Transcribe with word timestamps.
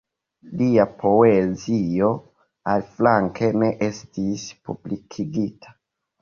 Lia 0.59 0.85
poezio, 1.01 2.09
aliflanke, 2.71 3.51
ne 3.65 3.69
estis 3.89 4.47
publikigita. 4.71 5.77